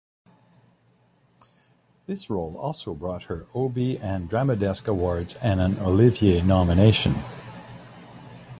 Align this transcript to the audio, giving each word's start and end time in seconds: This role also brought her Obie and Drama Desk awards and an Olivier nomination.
This 2.07 2.27
role 2.27 2.57
also 2.57 2.95
brought 2.95 3.25
her 3.25 3.45
Obie 3.53 3.99
and 3.99 4.27
Drama 4.27 4.55
Desk 4.55 4.87
awards 4.87 5.35
and 5.43 5.61
an 5.61 5.77
Olivier 5.77 6.41
nomination. 6.41 7.17